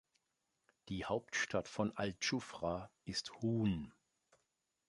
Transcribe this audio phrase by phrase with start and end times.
[0.89, 3.93] Die Hauptstadt von al-Dschufra ist Hun.